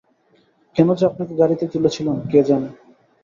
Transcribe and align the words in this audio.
কেন 0.75 0.87
যে 0.93 1.03
আপনাকে 1.05 1.33
গাড়িতে 1.35 1.65
তুলেছিলাম 1.73 2.17
কে 2.31 2.39
জানে। 2.43 2.69